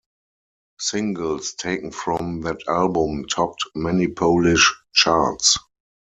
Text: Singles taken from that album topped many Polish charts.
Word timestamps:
Singles 0.79 1.53
taken 1.53 1.91
from 1.91 2.41
that 2.41 2.67
album 2.67 3.25
topped 3.25 3.65
many 3.75 4.07
Polish 4.07 4.73
charts. 4.93 5.59